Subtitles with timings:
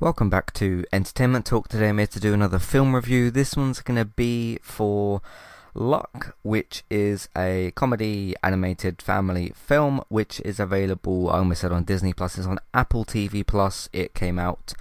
[0.00, 1.66] Welcome back to Entertainment Talk.
[1.66, 3.32] Today I'm here to do another film review.
[3.32, 5.20] This one's going to be for
[5.74, 11.82] Luck, which is a comedy animated family film which is available, I almost said on
[11.82, 13.88] Disney Plus, it's on Apple TV Plus.
[13.92, 14.72] It came out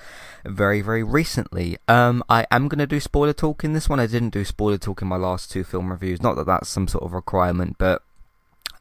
[0.45, 1.79] very, very recently.
[1.87, 3.99] Um, I am going to do spoiler talk in this one.
[3.99, 6.21] I didn't do spoiler talk in my last two film reviews.
[6.21, 8.03] Not that that's some sort of requirement, but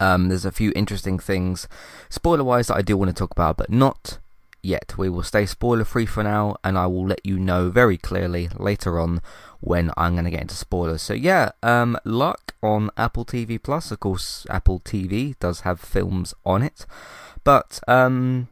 [0.01, 1.67] um, there's a few interesting things
[2.11, 4.19] spoiler wise that I do want to talk about, but not
[4.63, 4.95] yet.
[4.97, 8.49] We will stay spoiler free for now, and I will let you know very clearly
[8.57, 9.21] later on
[9.61, 11.03] when I'm going to get into spoilers.
[11.03, 13.91] So yeah, um, Luck on Apple TV Plus.
[13.91, 16.87] Of course, Apple TV does have films on it,
[17.45, 18.49] but um,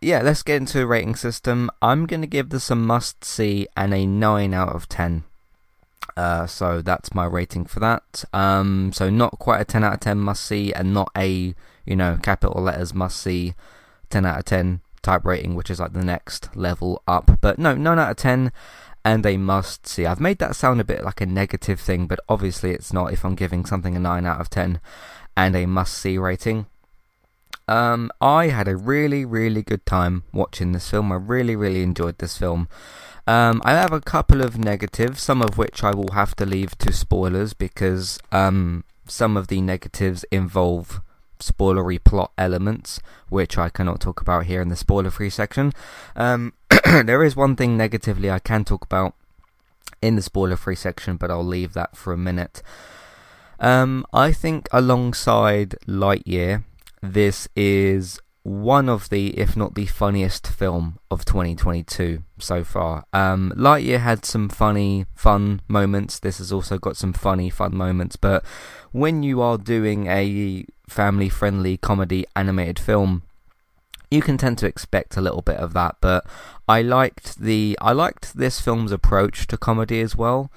[0.00, 1.70] yeah, let's get into a rating system.
[1.80, 5.24] I'm going to give this a must see and a nine out of ten.
[6.16, 8.24] Uh, so that's my rating for that.
[8.32, 11.54] Um, so not quite a 10 out of 10 must see, and not a
[11.84, 13.54] you know capital letters must see
[14.12, 17.38] 10 out of 10 type rating, which is like the next level up.
[17.40, 18.52] But no, 9 out of 10
[19.04, 20.06] and a must see.
[20.06, 23.24] I've made that sound a bit like a negative thing, but obviously it's not if
[23.24, 24.80] I'm giving something a 9 out of 10
[25.36, 26.66] and a must see rating.
[27.68, 31.10] Um, I had a really, really good time watching this film.
[31.12, 32.68] I really, really enjoyed this film.
[33.26, 36.76] Um, I have a couple of negatives, some of which I will have to leave
[36.78, 41.00] to spoilers because um, some of the negatives involve
[41.42, 45.72] spoilery plot elements, which I cannot talk about here in the spoiler free section.
[46.16, 46.52] Um,
[46.84, 49.14] there is one thing negatively I can talk about
[50.00, 52.62] in the spoiler free section, but I'll leave that for a minute.
[53.60, 56.64] Um, I think alongside Lightyear,
[57.00, 63.04] this is one of the, if not the funniest film of 2022 so far.
[63.12, 66.18] Um, Lightyear had some funny, fun moments.
[66.18, 68.16] This has also got some funny, fun moments.
[68.16, 68.44] But
[68.90, 73.22] when you are doing a family friendly comedy animated film,
[74.10, 75.96] you can tend to expect a little bit of that.
[76.00, 76.24] But
[76.68, 80.50] I liked the I liked this film's approach to comedy as well.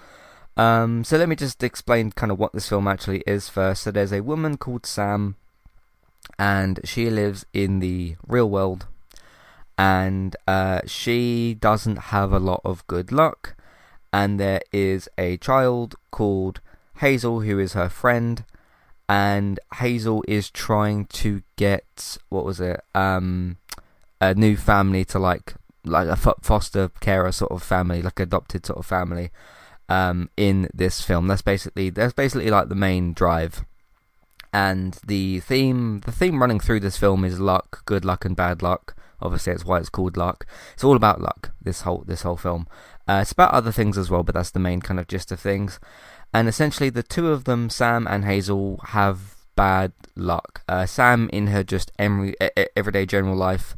[0.57, 3.83] Um, so let me just explain kind of what this film actually is first.
[3.83, 5.35] So there's a woman called Sam
[6.37, 8.87] and she lives in the real world
[9.77, 13.55] and uh, she doesn't have a lot of good luck
[14.13, 16.61] and there is a child called
[16.97, 18.45] Hazel who is her friend
[19.07, 23.57] and Hazel is trying to get what was it um
[24.19, 28.79] a new family to like like a foster carer sort of family like adopted sort
[28.79, 29.29] of family
[29.87, 33.63] um in this film that's basically that's basically like the main drive
[34.55, 38.61] and the theme the theme running through this film is luck, good luck and bad
[38.61, 38.95] luck.
[39.21, 40.47] Obviously, that's why it's called luck.
[40.73, 41.51] It's all about luck.
[41.61, 42.65] This whole this whole film.
[43.05, 45.41] Uh, it's about other things as well, but that's the main kind of gist of
[45.41, 45.77] things.
[46.35, 50.63] And essentially, the two of them, Sam and Hazel, have bad luck.
[50.67, 52.35] Uh, Sam, in her just every,
[52.75, 53.77] everyday general life,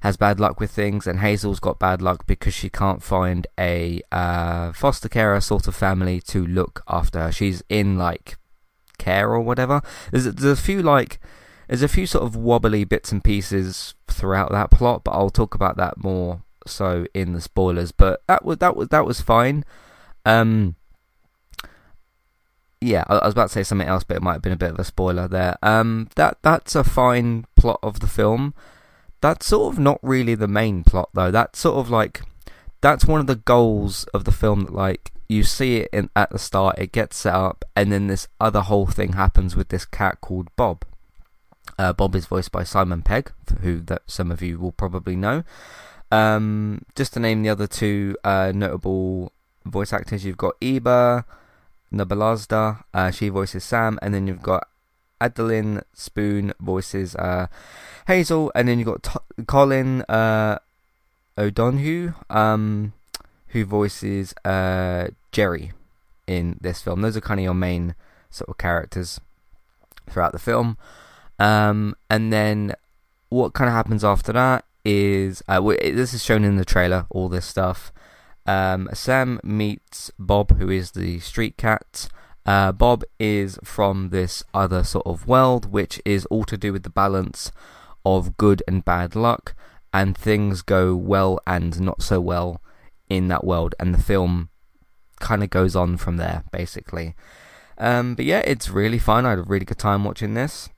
[0.00, 4.00] has bad luck with things, and Hazel's got bad luck because she can't find a
[4.10, 7.30] uh, foster carer sort of family to look after her.
[7.30, 8.38] She's in like
[8.96, 9.82] care or whatever.
[10.10, 11.20] There's, there's a few like
[11.68, 15.54] there's a few sort of wobbly bits and pieces throughout that plot, but I'll talk
[15.54, 17.92] about that more so in the spoilers.
[17.92, 19.62] But that was that was that was fine.
[20.24, 20.76] Um,
[22.80, 24.70] yeah, I, was about to say something else, but it might have been a bit
[24.70, 25.56] of a spoiler there.
[25.62, 28.54] Um, that that's a fine plot of the film.
[29.20, 31.30] That's sort of not really the main plot though.
[31.30, 32.22] That's sort of like
[32.80, 36.30] that's one of the goals of the film that like you see it in, at
[36.30, 39.84] the start, it gets set up, and then this other whole thing happens with this
[39.84, 40.84] cat called Bob.
[41.78, 43.32] Uh, Bob is voiced by Simon Pegg,
[43.62, 45.42] who that some of you will probably know.
[46.12, 49.32] Um, just to name the other two uh, notable
[49.64, 51.24] voice actors, you've got Eva
[51.92, 54.68] Noblezada, uh, she voices Sam, and then you've got
[55.20, 57.46] Adelynn Spoon voices uh,
[58.06, 60.58] Hazel, and then you've got T- Colin uh.
[61.38, 62.92] Um,
[63.48, 65.72] who voices uh, Jerry
[66.26, 67.02] in this film.
[67.02, 67.94] Those are kind of your main
[68.30, 69.20] sort of characters
[70.08, 70.76] throughout the film.
[71.38, 72.74] Um, and then
[73.28, 77.06] what kind of happens after that is uh, this is shown in the trailer.
[77.10, 77.92] All this stuff.
[78.46, 82.08] Um, Sam meets Bob, who is the street cat.
[82.44, 86.84] Uh, Bob is from this other sort of world, which is all to do with
[86.84, 87.50] the balance
[88.04, 89.54] of good and bad luck,
[89.92, 92.62] and things go well and not so well
[93.08, 94.48] in that world, and the film
[95.18, 97.16] kind of goes on from there, basically.
[97.78, 99.26] Um, but yeah, it's really fun.
[99.26, 100.68] I had a really good time watching this.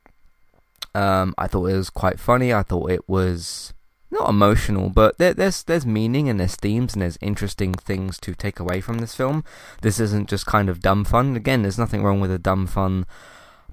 [0.94, 2.52] Um, I thought it was quite funny.
[2.52, 3.74] I thought it was
[4.10, 8.34] not emotional, but there, there's there's meaning and there's themes and there's interesting things to
[8.34, 9.44] take away from this film.
[9.82, 11.36] This isn't just kind of dumb fun.
[11.36, 13.06] Again, there's nothing wrong with a dumb fun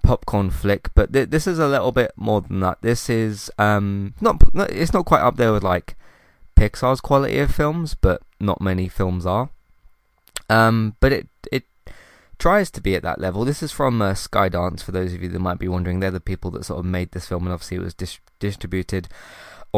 [0.03, 2.81] popcorn flick, but th- this is a little bit more than that.
[2.81, 5.95] This is um not it's not quite up there with like
[6.55, 9.49] Pixar's quality of films, but not many films are.
[10.49, 11.63] Um, but it it
[12.37, 13.45] tries to be at that level.
[13.45, 15.99] This is from uh, Skydance, for those of you that might be wondering.
[15.99, 19.07] They're the people that sort of made this film, and obviously it was dis- distributed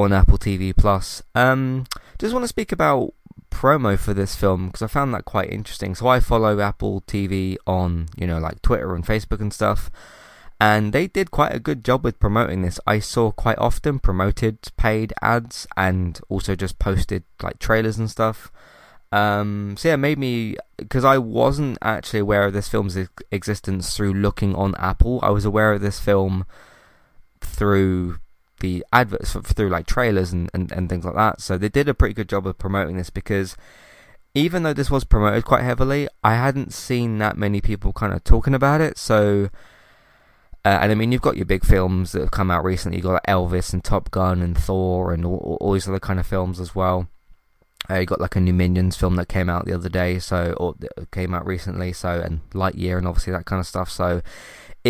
[0.04, 1.24] on Apple TV Plus.
[1.34, 1.86] Um,
[2.20, 3.14] just want to speak about
[3.50, 5.96] promo for this film because I found that quite interesting.
[5.96, 9.90] So I follow Apple TV on, you know, like Twitter and Facebook and stuff.
[10.60, 12.80] And they did quite a good job with promoting this.
[12.88, 18.52] I saw quite often promoted paid ads and also just posted like trailers and stuff.
[19.12, 22.98] Um, so yeah, it made me because I wasn't actually aware of this film's
[23.32, 25.20] existence through looking on Apple.
[25.24, 26.46] I was aware of this film
[27.40, 28.20] through
[28.60, 31.42] the adverts through like trailers and, and, and things like that.
[31.42, 33.56] So they did a pretty good job of promoting this because
[34.34, 38.24] even though this was promoted quite heavily, I hadn't seen that many people kind of
[38.24, 38.98] talking about it.
[38.98, 39.50] So,
[40.64, 42.98] uh, and I mean, you've got your big films that have come out recently.
[42.98, 46.20] You've got like Elvis and Top Gun and Thor and all, all these other kind
[46.20, 47.08] of films as well.
[47.90, 50.54] Uh, you got like a new Minions film that came out the other day, so
[50.58, 50.76] or
[51.12, 53.90] came out recently, so and Lightyear and obviously that kind of stuff.
[53.90, 54.22] So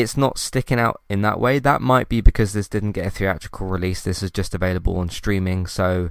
[0.01, 1.59] it's not sticking out in that way.
[1.59, 4.01] That might be because this didn't get a theatrical release.
[4.01, 6.09] This is just available on streaming, so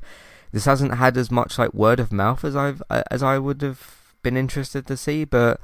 [0.52, 3.62] this hasn't had as much like word of mouth as I've uh, as I would
[3.62, 5.24] have been interested to see.
[5.24, 5.60] But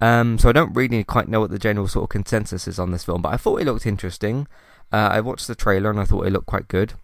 [0.00, 2.92] um, so I don't really quite know what the general sort of consensus is on
[2.92, 3.22] this film.
[3.22, 4.46] But I thought it looked interesting.
[4.92, 6.94] Uh, I watched the trailer and I thought it looked quite good.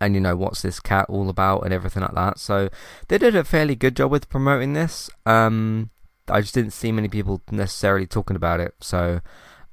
[0.00, 2.38] And you know what's this cat all about and everything like that.
[2.38, 2.70] So
[3.08, 5.10] they did a fairly good job with promoting this.
[5.26, 5.90] Um,
[6.28, 8.74] I just didn't see many people necessarily talking about it.
[8.80, 9.20] So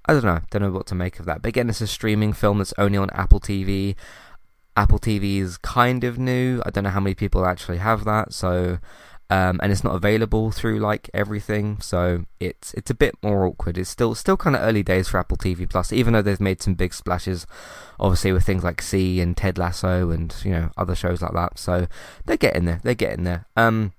[0.07, 1.41] I don't know, don't know what to make of that.
[1.41, 3.95] But again, it's a streaming film that's only on Apple TV.
[4.75, 6.61] Apple TV is kind of new.
[6.65, 8.77] I don't know how many people actually have that, so
[9.29, 13.77] um, and it's not available through like everything, so it's it's a bit more awkward.
[13.77, 16.61] It's still still kind of early days for Apple TV Plus, even though they've made
[16.61, 17.45] some big splashes,
[17.99, 21.59] obviously with things like See and Ted Lasso and you know other shows like that.
[21.59, 21.87] So
[22.25, 23.91] they're getting there, they're getting there, um,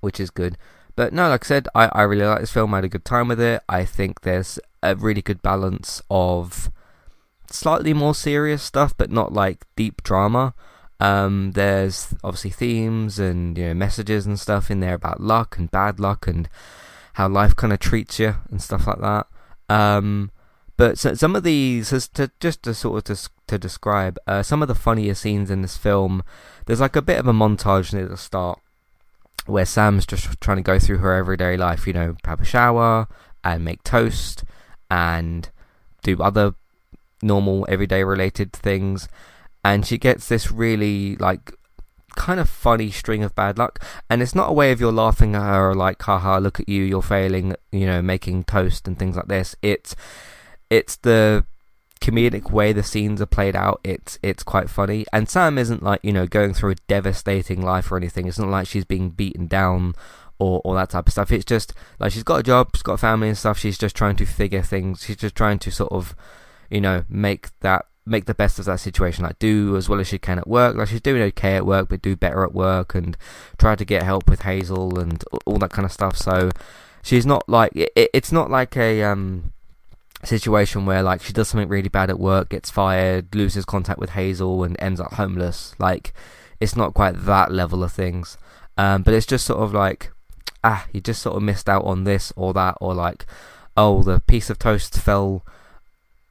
[0.00, 0.58] which is good.
[1.00, 2.74] But no, like I said, I, I really like this film.
[2.74, 3.62] I had a good time with it.
[3.70, 6.70] I think there's a really good balance of
[7.50, 10.52] slightly more serious stuff, but not like deep drama.
[11.00, 15.70] Um, there's obviously themes and you know messages and stuff in there about luck and
[15.70, 16.50] bad luck and
[17.14, 19.26] how life kind of treats you and stuff like that.
[19.70, 20.30] Um,
[20.76, 24.60] but so, some of these, to, just to sort of to, to describe, uh, some
[24.60, 26.22] of the funnier scenes in this film,
[26.66, 28.60] there's like a bit of a montage near the start
[29.46, 33.08] where Sam's just trying to go through her everyday life, you know, have a shower
[33.42, 34.44] and make toast
[34.90, 35.48] and
[36.02, 36.54] do other
[37.22, 39.08] normal everyday related things.
[39.64, 41.52] And she gets this really like
[42.16, 43.82] kind of funny string of bad luck.
[44.08, 46.68] And it's not a way of you're laughing at her or like haha look at
[46.68, 49.54] you you're failing you know making toast and things like this.
[49.62, 49.94] It's
[50.70, 51.44] it's the
[52.00, 55.04] comedic way the scenes are played out it's it's quite funny.
[55.12, 58.26] And Sam isn't like you know going through a devastating life or anything.
[58.26, 59.94] It's not like she's being beaten down
[60.38, 61.30] or, all that type of stuff.
[61.30, 63.58] It's just like she's got a job she's got a family and stuff.
[63.58, 65.04] She's just trying to figure things.
[65.04, 66.16] She's just trying to sort of
[66.70, 70.08] you know make that make the best of that situation like do as well as
[70.08, 70.76] she can at work.
[70.76, 73.16] Like she's doing okay at work but do better at work and
[73.58, 76.16] try to get help with Hazel and all that kind of stuff.
[76.16, 76.50] So
[77.02, 79.52] she's not like it, it's not like a um
[80.24, 84.10] situation where like she does something really bad at work, gets fired, loses contact with
[84.10, 85.74] Hazel, and ends up homeless.
[85.78, 86.12] Like
[86.60, 88.36] it's not quite that level of things,
[88.76, 90.12] um, but it's just sort of like
[90.62, 93.26] ah, you just sort of missed out on this or that, or like
[93.76, 95.44] oh, the piece of toast fell,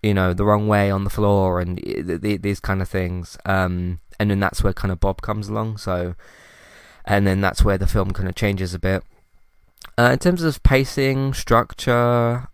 [0.03, 3.37] you know, the wrong way on the floor, and these kind of things.
[3.45, 5.77] Um, and then that's where kind of Bob comes along.
[5.77, 6.15] So,
[7.05, 9.03] and then that's where the film kind of changes a bit.
[9.97, 12.49] Uh, in terms of pacing, structure,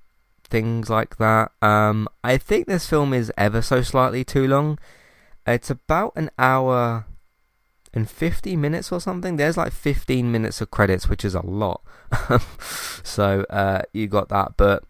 [0.45, 1.51] things like that.
[1.61, 4.79] Um, I think this film is ever so slightly too long.
[5.45, 7.05] It's about an hour
[7.93, 9.37] and 50 minutes or something.
[9.37, 11.81] There's like 15 minutes of credits, which is a lot.
[13.03, 14.83] so uh, you got that, but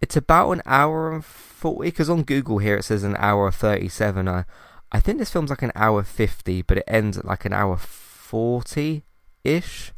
[0.00, 1.88] it's about an hour and 40.
[1.88, 4.28] Because on Google here it says an hour 37.
[4.28, 4.44] I,
[4.90, 7.76] I think this film's like an hour 50, but it ends at like an hour
[7.76, 9.04] 40
[9.44, 9.92] ish.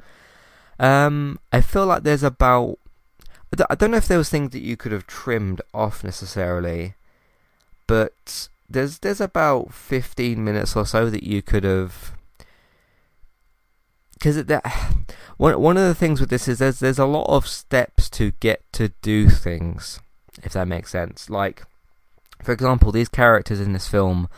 [0.78, 2.78] Um, I feel like there's about
[3.69, 6.95] I don't know if there was things that you could have trimmed off necessarily,
[7.87, 12.13] but there's there's about 15 minutes or so that you could have
[14.15, 14.67] because that
[15.37, 18.33] one one of the things with this is there's there's a lot of steps to
[18.41, 20.01] get to do things
[20.43, 21.31] if that makes sense.
[21.31, 21.65] Like
[22.43, 24.29] for example these characters in this film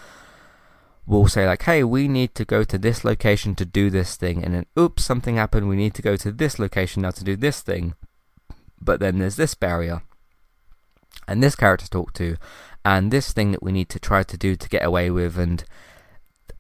[1.07, 4.45] will say like hey we need to go to this location to do this thing
[4.45, 5.69] and then oops something happened.
[5.69, 7.95] We need to go to this location now to do this thing
[8.81, 10.03] but then there's this barrier
[11.27, 12.37] and this character to talk to
[12.85, 15.65] and this thing that we need to try to do to get away with and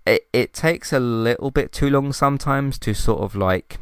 [0.06, 3.78] it it takes a little bit too long sometimes to sort of like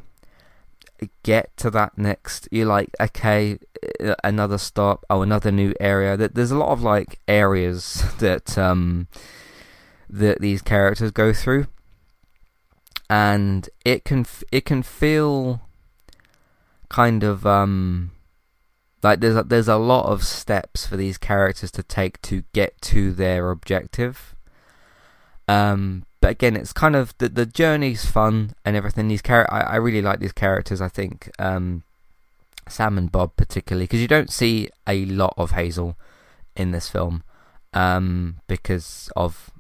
[1.22, 3.58] get to that next you're like okay
[4.00, 6.16] uh, another stop oh another new area.
[6.16, 9.08] That there's a lot of like areas that um
[10.08, 11.66] that these characters go through
[13.10, 15.62] and it can it can feel
[16.88, 18.12] kind of um
[19.04, 22.80] like there's a, there's a lot of steps for these characters to take to get
[22.80, 24.34] to their objective
[25.46, 29.08] um but again, it's kind of the the journey's fun and everything.
[29.08, 30.80] These char- I, I really like these characters.
[30.80, 31.82] I think um,
[32.66, 35.99] Sam and Bob particularly because you don't see a lot of Hazel
[36.56, 37.25] in this film
[37.75, 39.50] um, because of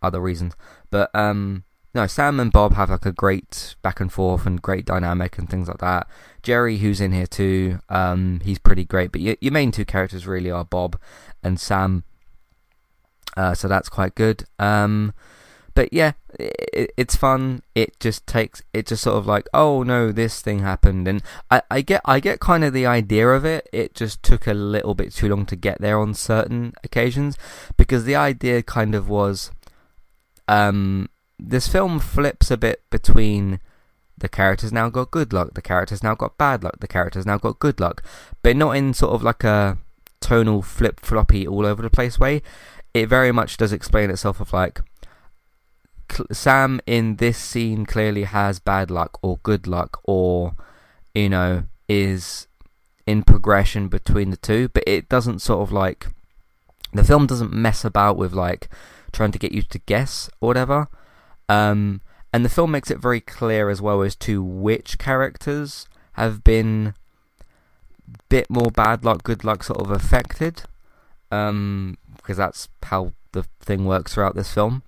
[0.00, 0.54] other reasons.
[0.88, 4.84] But um, no, Sam and Bob have like a great back and forth and great
[4.84, 6.08] dynamic and things like that.
[6.42, 9.12] Jerry, who's in here too, um, he's pretty great.
[9.12, 10.98] But your, your main two characters really are Bob
[11.42, 12.04] and Sam.
[13.36, 14.44] Uh, so that's quite good.
[14.58, 15.12] Um,
[15.74, 17.62] but yeah, it, it's fun.
[17.74, 21.62] It just takes it just sort of like oh no, this thing happened, and I,
[21.70, 23.68] I get I get kind of the idea of it.
[23.72, 27.36] It just took a little bit too long to get there on certain occasions
[27.76, 29.50] because the idea kind of was,
[30.46, 33.60] um, this film flips a bit between
[34.16, 37.38] the characters now got good luck, the characters now got bad luck, the characters now
[37.38, 38.02] got good luck,
[38.42, 39.78] but not in sort of like a
[40.20, 42.42] tonal flip floppy all over the place way.
[42.92, 44.80] It very much does explain itself of like
[46.32, 50.54] Sam in this scene clearly has bad luck or good luck or
[51.14, 52.46] you know is
[53.06, 56.06] in progression between the two but it doesn't sort of like
[56.92, 58.68] the film doesn't mess about with like
[59.12, 60.88] trying to get you to guess or whatever
[61.48, 62.00] um,
[62.32, 66.94] and the film makes it very clear as well as to which characters have been
[68.28, 70.62] bit more bad luck good luck sort of affected
[71.30, 74.82] um, because that's how the thing works throughout this film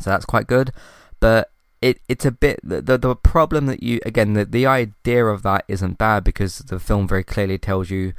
[0.00, 0.72] so that's quite good.
[1.20, 5.42] But it it's a bit the the, problem that you again the the idea of
[5.42, 8.12] that isn't bad because the film very clearly tells you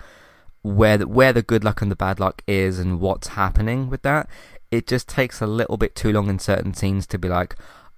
[0.61, 4.01] where the, where the good luck and the bad luck is and what's happening with
[4.03, 4.29] that.
[4.73, 7.55] It just takes a little bit too long in certain scenes to be like,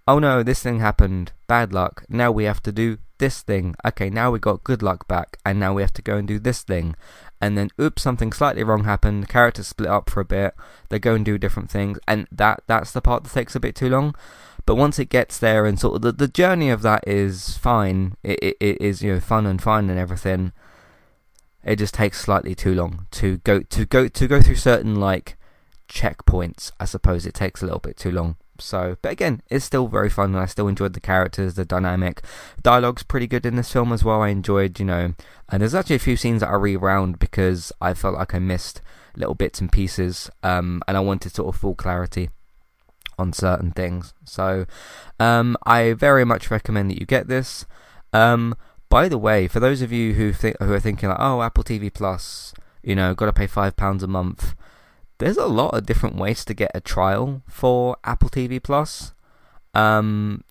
[0.08, 2.03] oh no, this thing happened, bad luck.
[2.10, 3.75] Now we have to do this thing.
[3.86, 6.39] Okay, now we got good luck back, and now we have to go and do
[6.39, 6.96] this thing
[7.41, 9.24] and then oops, something slightly wrong happened.
[9.24, 10.55] The characters split up for a bit.
[10.89, 13.75] They go and do different things, and that that's the part that takes a bit
[13.75, 14.15] too long.
[14.65, 18.15] But once it gets there, and sort of the, the journey of that is fine.
[18.24, 20.53] It, it, it is you know fun and fine and everything.
[21.63, 25.38] It just takes slightly too long to go to go to go through certain like
[25.88, 26.72] checkpoints.
[26.80, 28.38] I suppose it takes a little bit too long.
[28.60, 32.22] So, but again, it's still very fun, and I still enjoyed the characters, the dynamic.
[32.62, 34.22] Dialogue's pretty good in this film as well.
[34.22, 35.13] I enjoyed, you know,
[35.50, 38.82] and there's actually a few scenes that I rewound because I felt like I missed
[39.15, 42.30] little bits and pieces, um, and I wanted sort of full clarity
[43.18, 44.13] on certain things.
[44.24, 44.65] So,
[45.20, 47.65] um, I very much recommend that you get this.
[48.13, 48.56] Um,
[48.89, 51.63] by the way, for those of you who think who are thinking like, oh, Apple
[51.63, 54.56] TV Plus, you know, got to pay five pounds a month
[55.17, 59.13] there's a lot of different ways to get a trial for Apple TV Plus.
[59.74, 60.43] Um,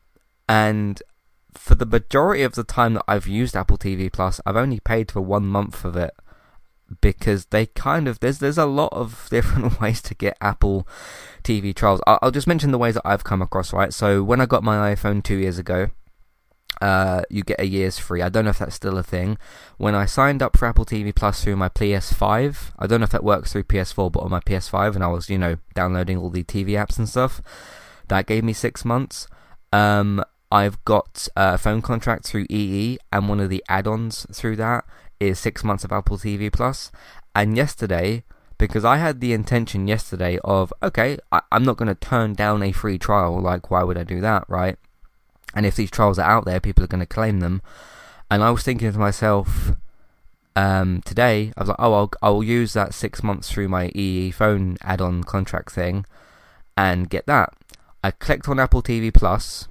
[0.48, 1.02] and
[1.52, 5.10] for the majority of the time that I've used Apple TV Plus, I've only paid
[5.10, 6.14] for one month of it
[7.00, 10.86] because they kind of there's there's a lot of different ways to get Apple
[11.42, 12.00] TV trials.
[12.06, 13.72] I'll, I'll just mention the ways that I've come across.
[13.72, 15.88] Right, so when I got my iPhone two years ago,
[16.80, 18.22] uh, you get a year's free.
[18.22, 19.38] I don't know if that's still a thing.
[19.76, 23.10] When I signed up for Apple TV Plus through my PS5, I don't know if
[23.10, 26.30] that works through PS4, but on my PS5, and I was, you know, downloading all
[26.30, 27.40] the TV apps and stuff,
[28.08, 29.26] that gave me six months.
[29.72, 34.84] Um, I've got a phone contract through EE, and one of the add-ons through that
[35.20, 36.92] is six months of Apple TV Plus.
[37.34, 38.24] And yesterday,
[38.58, 42.62] because I had the intention yesterday of, okay, I- I'm not going to turn down
[42.62, 43.40] a free trial.
[43.40, 44.76] Like, why would I do that, right?
[45.54, 47.62] And if these trials are out there, people are going to claim them.
[48.30, 49.72] And I was thinking to myself
[50.56, 54.30] um, today, I was like, oh, I'll, I'll use that six months through my EE
[54.30, 56.06] phone add on contract thing
[56.76, 57.52] and get that.
[58.02, 59.68] I clicked on Apple TV Plus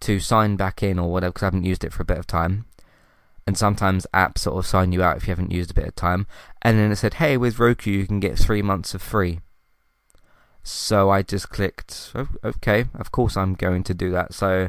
[0.00, 2.26] to sign back in or whatever because I haven't used it for a bit of
[2.26, 2.66] time.
[3.46, 5.96] And sometimes apps sort of sign you out if you haven't used a bit of
[5.96, 6.26] time.
[6.62, 9.40] And then it said, hey, with Roku, you can get three months of free.
[10.62, 12.12] So I just clicked,
[12.44, 14.34] okay, of course I'm going to do that.
[14.34, 14.68] So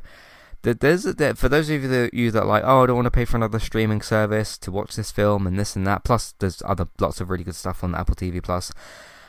[0.63, 3.11] there's there, for those of you that you that like, oh, I don't want to
[3.11, 6.03] pay for another streaming service to watch this film and this and that.
[6.03, 8.71] Plus, there's other lots of really good stuff on Apple TV Plus.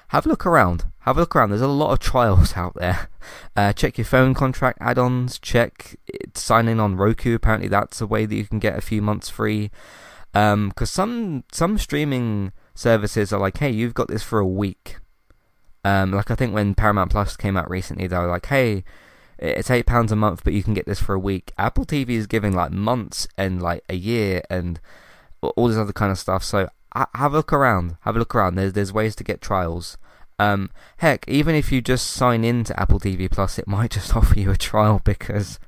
[0.08, 0.84] Have a look around.
[1.00, 1.50] Have a look around.
[1.50, 3.08] There's a lot of trials out there.
[3.56, 5.38] Uh, check your phone contract add-ons.
[5.38, 7.34] Check it, sign in on Roku.
[7.34, 9.70] Apparently, that's a way that you can get a few months free.
[10.32, 14.96] Because um, some some streaming services are like, hey, you've got this for a week.
[15.84, 18.84] Um, like I think when Paramount Plus came out recently, they were like, hey
[19.42, 21.52] it's eight pounds a month, but you can get this for a week.
[21.58, 24.80] Apple TV is giving like months and like a year and
[25.40, 26.44] all this other kind of stuff.
[26.44, 27.96] So have a look around.
[28.02, 28.54] Have a look around.
[28.54, 29.99] There's there's ways to get trials.
[30.38, 34.14] Um, heck, even if you just sign in to Apple TV Plus, it might just
[34.16, 35.58] offer you a trial because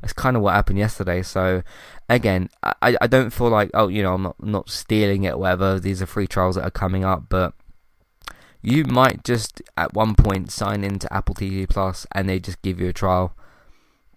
[0.00, 1.22] that's kind of what happened yesterday.
[1.22, 1.62] So
[2.08, 5.80] again, I, I don't feel like oh you know I'm not not stealing it whatever.
[5.80, 7.54] These are free trials that are coming up, but
[8.64, 12.80] you might just at one point sign into Apple TV Plus and they just give
[12.80, 13.36] you a trial.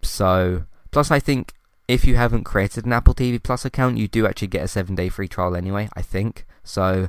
[0.02, 1.52] So plus I think
[1.86, 4.94] if you haven't created an Apple TV Plus account, you do actually get a seven
[4.94, 5.90] day free trial anyway.
[5.94, 7.08] I think so.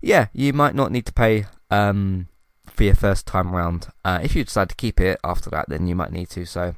[0.00, 2.28] Yeah, you might not need to pay um,
[2.66, 3.88] for your first time around.
[4.02, 6.46] Uh, if you decide to keep it after that, then you might need to.
[6.46, 6.74] So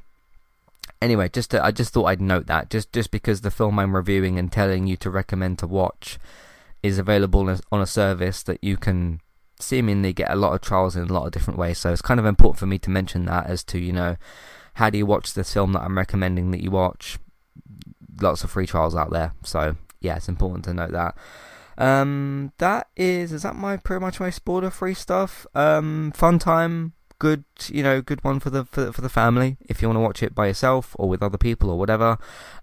[1.01, 3.95] anyway, just to, I just thought I'd note that just just because the film I'm
[3.95, 6.19] reviewing and telling you to recommend to watch
[6.83, 9.21] is available on a service that you can
[9.59, 11.77] seemingly get a lot of trials in a lot of different ways.
[11.77, 14.17] So it's kind of important for me to mention that as to you know
[14.75, 17.19] how do you watch this film that I'm recommending that you watch.
[18.21, 21.15] Lots of free trials out there, so yeah, it's important to note that.
[21.77, 25.47] Um, that is is that my pretty much my spoiler free stuff.
[25.55, 29.81] Um, fun time good, you know, good one for the for, for the family if
[29.81, 32.17] you want to watch it by yourself or with other people or whatever.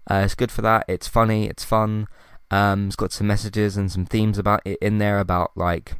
[0.09, 0.83] Uh, it's good for that.
[0.87, 1.47] It's funny.
[1.47, 2.07] It's fun.
[2.49, 5.95] Um, it's got some messages and some themes about it in there about like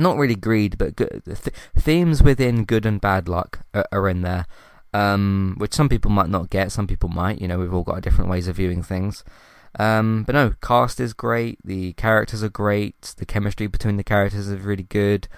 [0.00, 4.22] not really greed, but good, th- themes within good and bad luck are, are in
[4.22, 4.46] there.
[4.92, 7.40] Um, which some people might not get, some people might.
[7.40, 9.22] You know, we've all got different ways of viewing things.
[9.78, 11.58] Um, but no, cast is great.
[11.64, 13.14] The characters are great.
[13.16, 15.28] The chemistry between the characters is really good.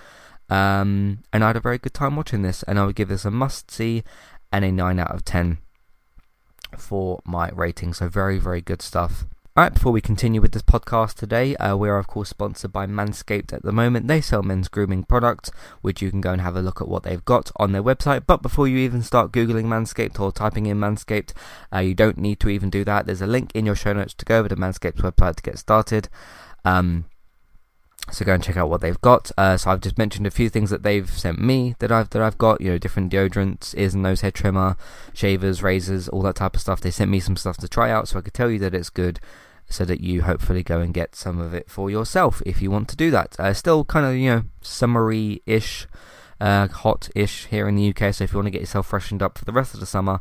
[0.49, 3.25] Um, and I had a very good time watching this, and I would give this
[3.25, 4.02] a must see
[4.52, 5.59] and a 9 out of 10
[6.76, 7.92] for my rating.
[7.95, 9.25] So, very, very good stuff.
[9.54, 12.87] Alright, before we continue with this podcast today, uh, we are of course sponsored by
[12.87, 14.09] Manscaped at the moment.
[14.09, 15.50] They sell men's grooming products,
[15.82, 18.23] which you can go and have a look at what they've got on their website.
[18.26, 21.35] But before you even start Googling Manscaped or typing in Manscaped,
[21.71, 23.04] uh, you don't need to even do that.
[23.04, 25.59] There's a link in your show notes to go over to Manscaped's website to get
[25.59, 26.08] started.
[26.65, 27.04] Um,
[28.10, 29.30] so go and check out what they've got.
[29.38, 32.23] Uh, so I've just mentioned a few things that they've sent me that I've that
[32.23, 32.60] I've got.
[32.60, 34.76] You know, different deodorants, ears and nose hair trimmer,
[35.15, 36.80] shavers, razors, all that type of stuff.
[36.80, 38.91] They sent me some stuff to try out, so I could tell you that it's
[38.91, 39.21] good,
[39.69, 42.88] so that you hopefully go and get some of it for yourself if you want
[42.88, 43.38] to do that.
[43.38, 45.86] Uh, still kind of you know summery ish,
[46.41, 48.12] uh, hot ish here in the UK.
[48.12, 50.21] So if you want to get yourself freshened up for the rest of the summer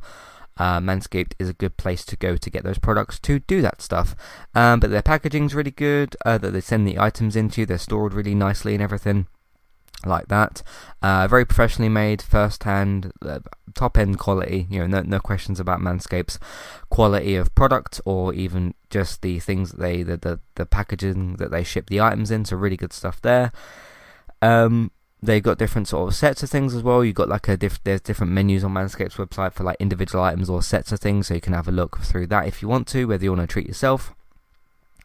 [0.61, 3.81] uh, Manscaped is a good place to go to get those products to do that
[3.81, 4.15] stuff.
[4.53, 6.15] Um, but their packaging's really good.
[6.23, 9.25] Uh, that they send the items into, they're stored really nicely and everything
[10.05, 10.61] like that.
[11.01, 13.39] Uh, very professionally made, first hand, uh,
[13.73, 14.67] top end quality.
[14.69, 16.37] You know, no, no questions about Manscaped's
[16.91, 21.49] quality of product or even just the things that they, the, the, the packaging that
[21.49, 22.45] they ship the items in.
[22.45, 23.51] So, really good stuff there.
[24.43, 24.91] Um,
[25.23, 27.03] they've got different sort of sets of things as well.
[27.03, 30.49] You've got like a diff- there's different menus on Manscaped's website for like individual items
[30.49, 32.87] or sets of things, so you can have a look through that if you want
[32.87, 34.13] to, whether you want to treat yourself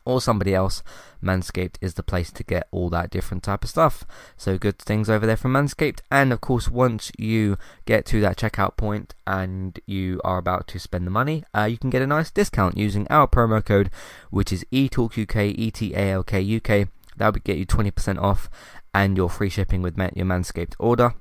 [0.07, 0.83] or somebody else.
[1.22, 4.05] Manscaped is the place to get all that different type of stuff.
[4.37, 6.00] So good things over there from Manscaped.
[6.11, 10.79] And of course, once you get to that checkout point and you are about to
[10.79, 13.90] spend the money, uh, you can get a nice discount using our promo code,
[14.31, 16.88] which is ETALKUK, E T A L K UK.
[17.16, 18.50] That would get you 20% off
[18.96, 21.12] and your free shipping with your Manscaped order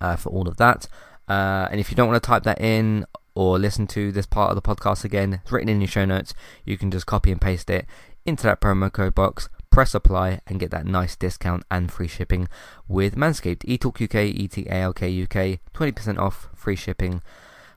[0.00, 0.88] uh, for all of that.
[1.28, 4.50] Uh, and if you don't want to type that in or listen to this part
[4.50, 6.32] of the podcast again, it's written in your show notes.
[6.64, 7.84] You can just copy and paste it
[8.24, 12.48] into that promo code box, press apply, and get that nice discount and free shipping
[12.88, 13.66] with Manscaped.
[13.66, 17.20] eTalk UK, E-T-A-L-K UK, 20% off free shipping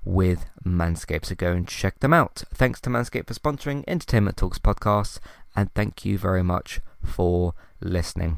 [0.05, 1.25] with Manscaped.
[1.25, 2.43] So go and check them out.
[2.53, 5.19] Thanks to Manscaped for sponsoring Entertainment Talks podcast,
[5.53, 8.37] and thank you very much for listening.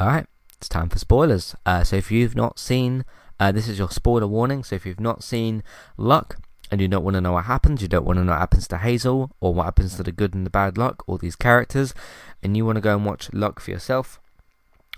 [0.00, 1.56] Alright, it's time for spoilers.
[1.66, 3.04] Uh, so if you've not seen,
[3.40, 4.62] uh, this is your spoiler warning.
[4.62, 5.64] So if you've not seen
[5.96, 6.38] Luck,
[6.70, 8.68] and you don't want to know what happens, you don't want to know what happens
[8.68, 11.94] to Hazel, or what happens to the good and the bad luck, all these characters,
[12.42, 14.20] and you want to go and watch Luck for yourself,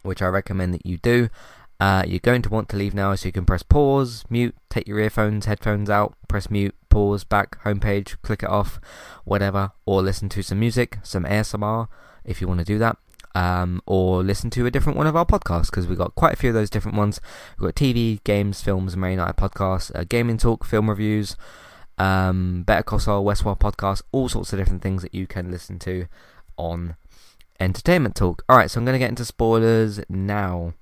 [0.03, 1.31] which I recommend that you do,
[1.79, 4.87] uh, you're going to want to leave now so you can press pause, mute, take
[4.87, 8.81] your earphones, headphones out, press mute, pause, back, homepage, click it off,
[9.25, 11.89] whatever, or listen to some music, some ASMR
[12.25, 12.99] if you want to do that.
[13.35, 16.37] Um, or listen to a different one of our podcasts because we've got quite a
[16.37, 17.21] few of those different ones.
[17.59, 21.37] We've got TV, games, films, Mary Night podcasts, uh, gaming talk, film reviews,
[21.97, 25.79] um, Better Call Saul, Westworld podcast, all sorts of different things that you can listen
[25.81, 26.07] to
[26.57, 26.97] on
[27.61, 28.43] Entertainment Talk.
[28.51, 30.75] Alright, so I'm going to get into spoilers now.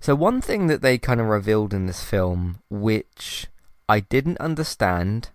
[0.00, 3.46] So, one thing that they kind of revealed in this film, which
[3.88, 5.30] I didn't understand,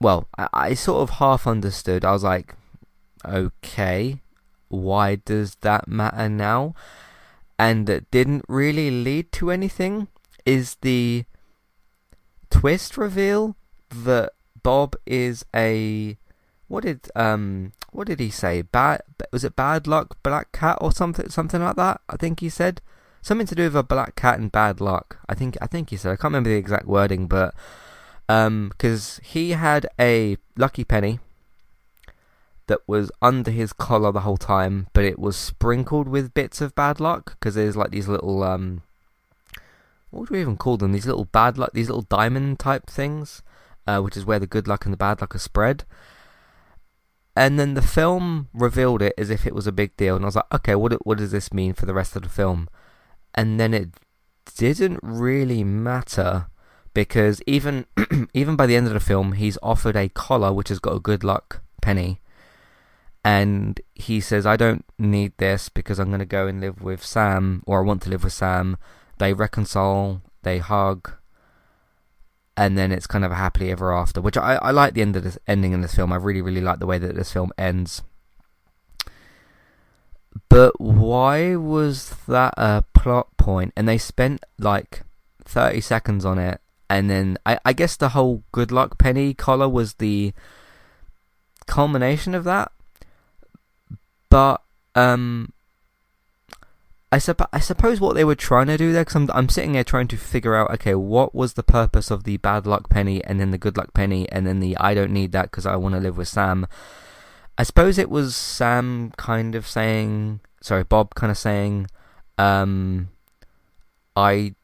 [0.00, 2.04] well, I, I sort of half understood.
[2.04, 2.54] I was like,
[3.24, 4.20] okay,
[4.70, 6.74] why does that matter now?
[7.58, 10.08] And that didn't really lead to anything
[10.46, 11.24] is the
[12.48, 13.56] twist reveal
[13.90, 16.16] that Bob is a
[16.68, 19.02] what did um what did he say bad
[19.32, 22.80] was it bad luck black cat or something something like that I think he said
[23.22, 25.18] something to do with a black cat and bad luck.
[25.28, 27.54] I think I think he said I can't remember the exact wording, but
[28.28, 31.18] um, because he had a lucky penny
[32.70, 36.74] that was under his collar the whole time, but it was sprinkled with bits of
[36.74, 38.82] bad luck because there's like these little um,
[40.10, 40.92] what do we even call them?
[40.92, 43.42] These little bad luck, these little diamond type things,
[43.86, 45.84] uh, which is where the good luck and the bad luck are spread.
[47.36, 50.28] And then the film revealed it as if it was a big deal, and I
[50.28, 52.68] was like, okay, what what does this mean for the rest of the film?
[53.34, 53.90] and then it
[54.56, 56.46] didn't really matter
[56.92, 57.86] because even
[58.34, 61.00] even by the end of the film, he's offered a collar which has got a
[61.00, 62.20] good luck penny,
[63.24, 67.04] and he says, "I don't need this because I'm going to go and live with
[67.04, 68.76] Sam, or I want to live with Sam."
[69.18, 71.12] They reconcile, they hug,
[72.56, 74.20] and then it's kind of a happily ever after.
[74.20, 76.12] Which I I like the end of this ending in this film.
[76.12, 78.02] I really really like the way that this film ends.
[80.48, 83.72] But why was that a plot point?
[83.76, 85.02] And they spent like
[85.44, 86.60] 30 seconds on it.
[86.88, 90.32] And then I, I guess the whole good luck penny collar was the
[91.66, 92.72] culmination of that.
[94.30, 94.62] But
[94.94, 95.52] um,
[97.12, 99.72] I, supp- I suppose what they were trying to do there, because I'm, I'm sitting
[99.72, 103.22] there trying to figure out, okay, what was the purpose of the bad luck penny
[103.24, 105.76] and then the good luck penny and then the I don't need that because I
[105.76, 106.66] want to live with Sam.
[107.58, 111.88] I suppose it was Sam kind of saying, sorry, Bob kind of saying,
[112.38, 113.08] um,
[114.16, 114.54] I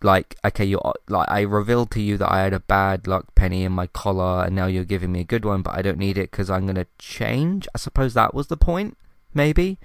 [0.00, 3.64] like okay you like I revealed to you that I had a bad luck penny
[3.64, 6.16] in my collar and now you're giving me a good one but I don't need
[6.16, 7.66] it cuz I'm going to change.
[7.74, 8.96] I suppose that was the point
[9.34, 9.78] maybe.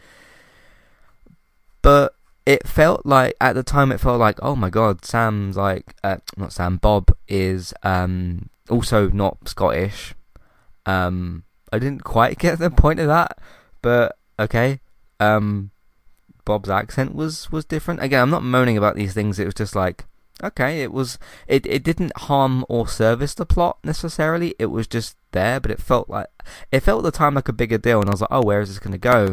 [1.82, 5.96] But it felt like at the time it felt like oh my god Sam's like
[6.04, 10.14] uh, not Sam Bob is um also not Scottish.
[10.86, 13.40] Um I didn't quite get the point of that,
[13.82, 14.80] but okay.
[15.20, 15.72] Um,
[16.46, 18.04] Bob's accent was was different.
[18.04, 19.40] Again, I'm not moaning about these things.
[19.40, 20.06] It was just like
[20.44, 24.54] okay, it was it it didn't harm or service the plot necessarily.
[24.60, 26.28] It was just there, but it felt like
[26.72, 28.62] it felt at the time like a bigger deal, and I was like, oh, where
[28.62, 29.30] is this going to go?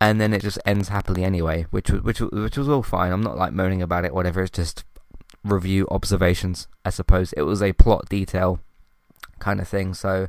[0.00, 3.12] And then it just ends happily anyway, which was which which was all fine.
[3.12, 4.42] I'm not like moaning about it, whatever.
[4.42, 4.84] It's just
[5.42, 7.32] review observations, I suppose.
[7.32, 8.60] It was a plot detail
[9.38, 9.94] kind of thing.
[9.94, 10.28] So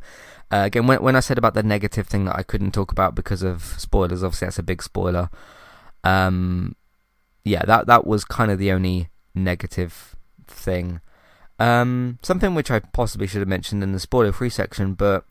[0.51, 3.15] uh, again, when when I said about the negative thing that I couldn't talk about
[3.15, 5.29] because of spoilers, obviously that's a big spoiler.
[6.03, 6.75] Um,
[7.43, 10.15] yeah, that that was kind of the only negative
[10.47, 11.01] thing.
[11.59, 15.25] Um, something which I possibly should have mentioned in the spoiler-free section, but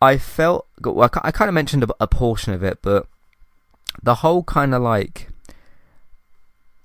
[0.00, 3.06] I felt well, I kind of mentioned a, a portion of it, but
[4.02, 5.28] the whole kind of like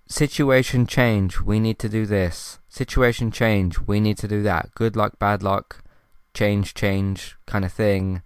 [0.07, 2.59] situation change, we need to do this.
[2.69, 4.73] Situation change, we need to do that.
[4.73, 5.83] Good luck, bad luck,
[6.33, 8.21] change, change kind of thing.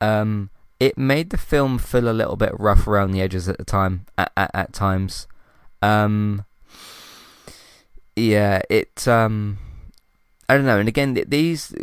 [0.00, 3.64] Um, it made the film feel a little bit rough around the edges at the
[3.64, 5.26] time, at, at, at times.
[5.82, 6.44] Um,
[8.16, 9.58] yeah, it, um,
[10.48, 10.78] I don't know.
[10.78, 11.74] And again, these,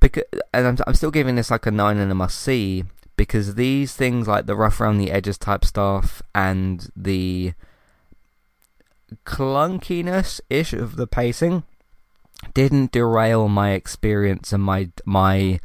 [0.00, 0.24] because,
[0.54, 2.84] and I'm, I'm still giving this like a 9 and a must see,
[3.16, 7.52] because these things like the rough around the edges type stuff and the
[9.26, 11.64] clunkiness ish of the pacing
[12.54, 15.58] didn't derail my experience and my my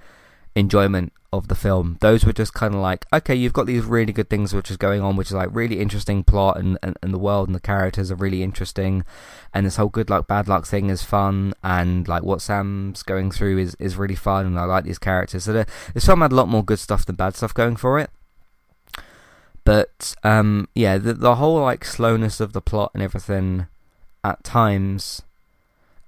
[0.55, 1.98] enjoyment of the film.
[2.02, 4.78] Those were just kind of like, okay, you've got these really good things which is
[4.78, 7.60] going on, which is like really interesting plot and, and, and the world and the
[7.60, 9.04] characters are really interesting.
[9.54, 11.54] And this whole good luck, bad luck thing is fun.
[11.63, 14.45] And like what Sam's going through is, is really fun.
[14.45, 15.45] And I like these characters.
[15.45, 18.00] So the, this film had a lot more good stuff than bad stuff going for
[18.00, 18.10] it.
[19.63, 23.67] But um, yeah, the, the whole like slowness of the plot and everything
[24.24, 25.24] at times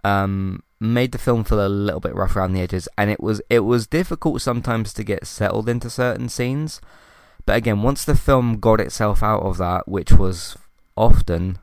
[0.04, 3.42] um, made the film feel a little bit rough around the edges, and it was
[3.50, 6.82] it was difficult sometimes to get settled into certain scenes.
[7.46, 10.58] But again, once the film got itself out of that, which was
[10.98, 11.60] often,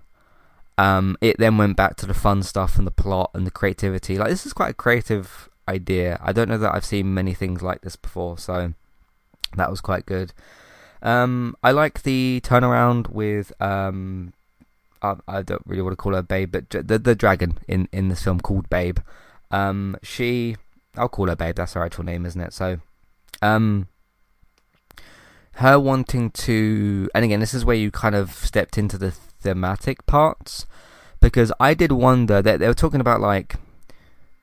[0.79, 4.17] um, it then went back to the fun stuff and the plot and the creativity.
[4.17, 6.19] Like this is quite a creative idea.
[6.23, 8.73] I don't know that I've seen many things like this before, so
[9.57, 10.33] that was quite good.
[11.03, 14.33] Um, I like the turnaround with um,
[15.05, 18.09] I, I don't really want to call her Babe, but the the dragon in in
[18.09, 18.99] this film called Babe.
[19.51, 20.57] Um, she,
[20.97, 21.57] I'll call her Babe.
[21.57, 22.53] That's her actual name, isn't it?
[22.53, 22.79] So,
[23.43, 23.89] um,
[25.55, 30.07] her wanting to, and again, this is where you kind of stepped into the thematic
[30.07, 30.67] parts
[31.21, 33.57] because I did wonder that they were talking about like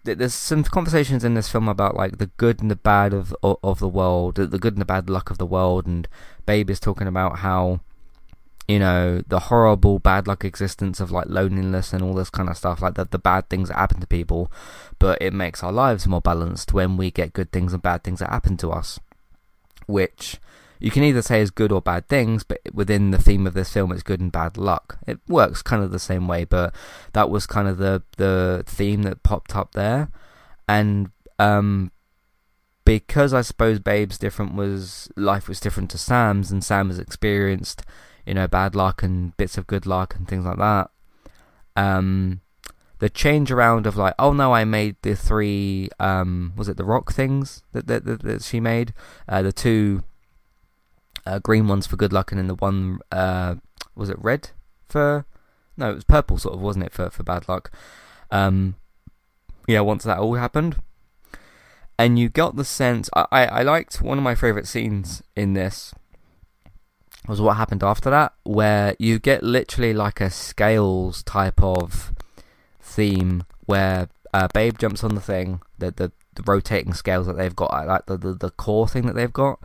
[0.04, 3.80] there's some conversations in this film about like the good and the bad of, of
[3.80, 6.08] the world, the good and the bad luck of the world, and
[6.46, 7.82] Babe is talking about how
[8.72, 12.56] you know, the horrible bad luck existence of like loneliness and all this kind of
[12.56, 14.50] stuff, like the, the bad things that happen to people,
[14.98, 18.20] but it makes our lives more balanced when we get good things and bad things
[18.20, 18.98] that happen to us.
[19.88, 20.38] Which
[20.80, 23.74] you can either say is good or bad things, but within the theme of this
[23.74, 25.00] film, it's good and bad luck.
[25.06, 26.74] It works kind of the same way, but
[27.12, 30.10] that was kind of the, the theme that popped up there.
[30.70, 31.92] And um,
[32.86, 37.84] because I suppose Babe's different was life was different to Sam's, and Sam has experienced
[38.26, 40.90] you know, bad luck and bits of good luck and things like that.
[41.76, 42.42] Um,
[43.00, 46.86] the change around of like, oh no, I made the three, um, was it the
[46.86, 48.94] rock things that that, that, that she made?
[49.28, 50.04] Uh, the two
[51.26, 53.56] uh, green ones for good luck, and then the one, uh,
[53.96, 54.52] was it red
[54.88, 55.26] for?
[55.78, 57.72] No, it was purple, sort of, wasn't it, for for bad luck?
[58.30, 58.76] Um,
[59.68, 60.78] yeah, once that all happened,
[61.98, 63.10] and you got the sense.
[63.16, 65.94] I I, I liked one of my favorite scenes in this
[67.28, 72.14] was what happened after that, where you get literally like a scales type of
[72.82, 77.56] theme where uh, Babe jumps on the thing, the, the, the rotating scales that they've
[77.56, 79.60] got, like the, the, the core thing that they've got.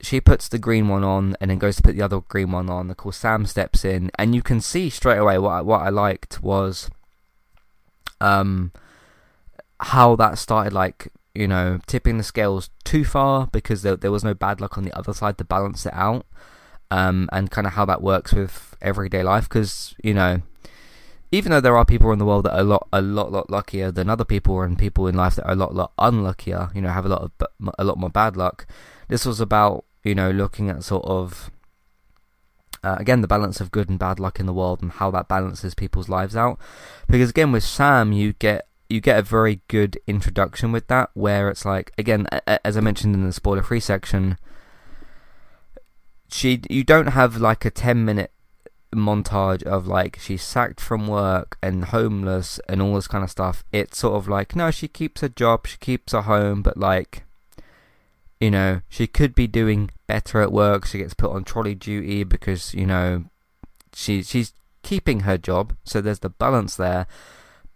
[0.00, 2.68] She puts the green one on and then goes to put the other green one
[2.68, 2.90] on.
[2.90, 5.88] Of course, Sam steps in, and you can see straight away what I, what I
[5.88, 6.90] liked was
[8.20, 8.70] um
[9.80, 14.24] how that started like you know tipping the scales too far because there there was
[14.24, 16.24] no bad luck on the other side to balance it out
[16.94, 19.48] um, and kind of how that works with everyday life.
[19.48, 20.42] Because you know,
[21.32, 23.50] even though there are people in the world that are a lot, a lot, lot
[23.50, 26.80] luckier than other people, and people in life that are a lot, lot unluckier, you
[26.80, 27.32] know, have a lot of
[27.78, 28.66] a lot more bad luck.
[29.08, 31.50] This was about you know looking at sort of
[32.84, 35.26] uh, again the balance of good and bad luck in the world and how that
[35.26, 36.60] balances people's lives out.
[37.08, 41.48] Because again, with Sam, you get you get a very good introduction with that, where
[41.50, 44.38] it's like again, as I mentioned in the spoiler free section
[46.34, 48.32] she you don't have like a 10 minute
[48.92, 53.62] montage of like she's sacked from work and homeless and all this kind of stuff.
[53.70, 57.22] It's sort of like no she keeps her job she keeps her home but like
[58.40, 60.86] you know she could be doing better at work.
[60.86, 63.26] She gets put on trolley duty because you know
[63.92, 67.06] she she's keeping her job so there's the balance there.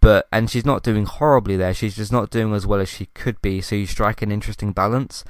[0.01, 1.75] But and she's not doing horribly there.
[1.75, 3.61] She's just not doing as well as she could be.
[3.61, 5.23] So you strike an interesting balance.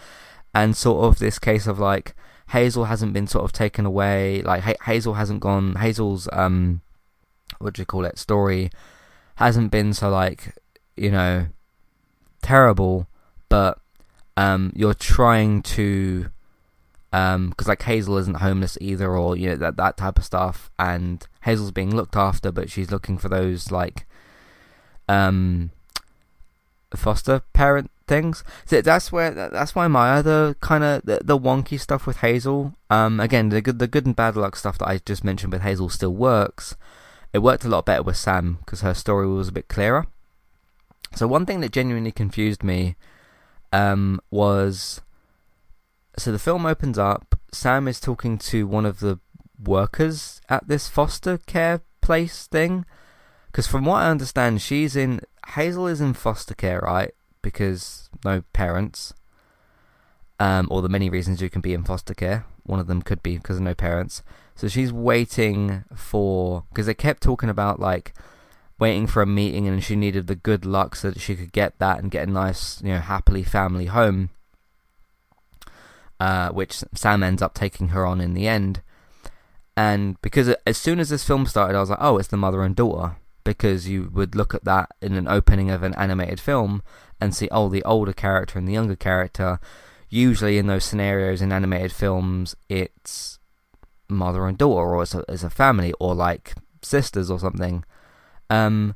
[0.54, 2.14] And sort of this case of like
[2.50, 4.42] Hazel hasn't been sort of taken away.
[4.42, 5.76] Like ha- Hazel hasn't gone.
[5.76, 6.80] Hazel's um,
[7.58, 8.18] what do you call it?
[8.18, 8.70] Story
[9.36, 10.54] hasn't been so like
[10.96, 11.46] you know
[12.42, 13.06] terrible,
[13.48, 13.78] but
[14.36, 16.30] um, you're trying to
[17.12, 20.70] um, because like Hazel isn't homeless either, or you know that that type of stuff,
[20.78, 24.06] and Hazel's being looked after, but she's looking for those like
[25.08, 25.70] um
[26.94, 28.42] foster parent things.
[28.64, 32.74] So that's where that's why my other kind of the, the, wonky stuff with Hazel.
[32.90, 35.62] Um, again, the good the good and bad luck stuff that I just mentioned with
[35.62, 36.76] Hazel still works,
[37.32, 40.06] it worked a lot better with Sam because her story was a bit clearer.
[41.14, 42.96] So one thing that genuinely confused me
[43.72, 45.00] um, was
[46.16, 47.38] so the film opens up.
[47.52, 49.20] Sam is talking to one of the
[49.62, 52.84] workers at this foster care place thing.
[53.46, 55.20] Because from what I understand, she's in
[55.54, 57.12] Hazel is in foster care, right?
[57.48, 59.14] Because no parents,
[60.38, 62.44] um, or the many reasons you can be in foster care.
[62.64, 64.22] One of them could be because of no parents.
[64.54, 68.12] So she's waiting for because they kept talking about like
[68.78, 71.78] waiting for a meeting and she needed the good luck so that she could get
[71.78, 74.30] that and get a nice, you know, happily family home.
[76.20, 78.82] Uh, which Sam ends up taking her on in the end.
[79.76, 82.62] And because as soon as this film started, I was like, oh, it's the mother
[82.64, 83.16] and daughter.
[83.48, 86.82] Because you would look at that in an opening of an animated film
[87.18, 89.58] and see, oh, the older character and the younger character.
[90.10, 93.38] Usually in those scenarios in animated films, it's
[94.06, 97.86] mother and daughter, or as a, a family, or like sisters or something.
[98.50, 98.94] Um,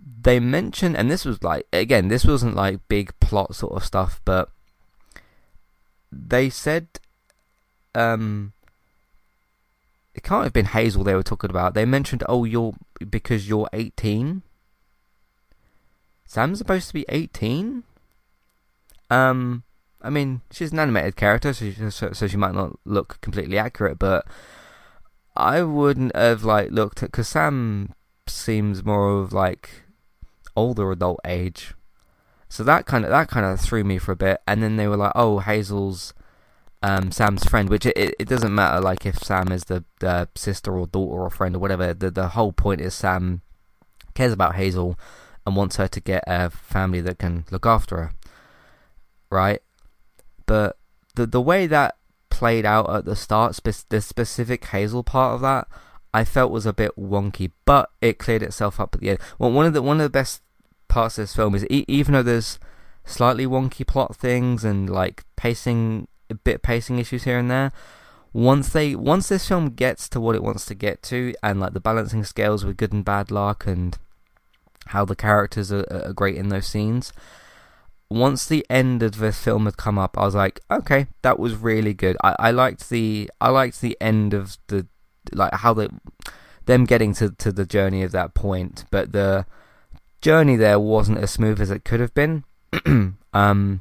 [0.00, 4.22] they mentioned, and this was like, again, this wasn't like big plot sort of stuff,
[4.24, 4.48] but
[6.10, 6.88] they said,
[7.94, 8.54] um,
[10.18, 11.74] it can't have been Hazel they were talking about.
[11.74, 12.74] They mentioned, oh, you're
[13.08, 14.42] because you're 18.
[16.26, 17.84] Sam's supposed to be 18.
[19.10, 19.62] Um,
[20.02, 24.00] I mean, she's an animated character, so she, so, she might not look completely accurate,
[24.00, 24.26] but
[25.36, 27.94] I wouldn't have like looked at because Sam
[28.26, 29.82] seems more of like
[30.56, 31.74] older adult age,
[32.48, 34.40] so that kind of that kind of threw me for a bit.
[34.48, 36.12] And then they were like, "Oh, Hazel's
[36.82, 40.76] um, Sam's friend," which it, it doesn't matter like if Sam is the, the sister
[40.78, 41.94] or daughter or friend or whatever.
[41.94, 43.42] The the whole point is Sam
[44.14, 44.98] cares about Hazel
[45.46, 48.12] and wants her to get a family that can look after her,
[49.30, 49.62] right?
[50.46, 50.76] But
[51.14, 51.96] the the way that
[52.30, 55.66] played out at the start, spe- the specific Hazel part of that,
[56.14, 59.18] I felt was a bit wonky, but it cleared itself up at the end.
[59.38, 60.42] Well, one of the one of the best
[60.88, 62.58] parts of this film is e- even though there's
[63.04, 67.72] slightly wonky plot things and like pacing, a bit pacing issues here and there.
[68.32, 71.72] Once they once this film gets to what it wants to get to, and like
[71.72, 73.98] the balancing scales with good and bad luck, and
[74.86, 77.12] how the characters are, are great in those scenes,
[78.10, 81.54] once the end of the film had come up, I was like, okay, that was
[81.54, 82.16] really good.
[82.22, 84.86] I, I liked the I liked the end of the
[85.32, 85.88] like how they
[86.66, 89.46] them getting to to the journey of that point, but the
[90.20, 92.44] journey there wasn't as smooth as it could have been.
[93.32, 93.80] um,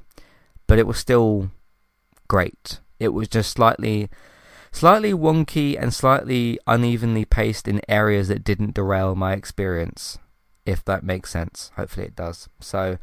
[0.68, 1.52] but it was still
[2.28, 2.80] great.
[3.00, 4.10] It was just slightly
[4.72, 10.20] slightly wonky and slightly unevenly paced in areas that didn't derail my experience,
[10.66, 11.72] if that makes sense.
[11.76, 12.48] Hopefully it does.
[12.60, 12.98] So,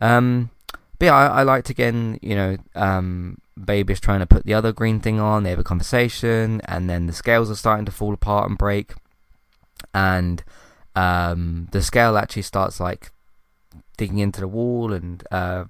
[0.00, 0.50] um,
[0.98, 4.72] but yeah, I, I liked again, you know, um, Baby's trying to put the other
[4.72, 5.42] green thing on.
[5.42, 8.94] They have a conversation, and then the scales are starting to fall apart and break,
[9.94, 10.42] and
[10.96, 13.12] um, the scale actually starts like
[13.96, 15.64] digging into the wall, and uh,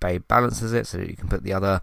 [0.00, 1.80] Babe balances it so that you can put the other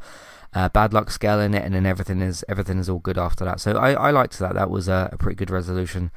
[0.53, 3.45] uh, bad luck scale in it, and then everything is everything is all good after
[3.45, 3.59] that.
[3.59, 4.53] So I, I liked that.
[4.53, 6.11] That was a, a pretty good resolution